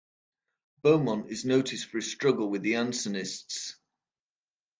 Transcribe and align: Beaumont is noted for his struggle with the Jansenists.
Beaumont 0.81 1.29
is 1.29 1.45
noted 1.45 1.79
for 1.81 1.99
his 1.99 2.11
struggle 2.11 2.49
with 2.49 2.63
the 2.63 2.71
Jansenists. 2.71 3.75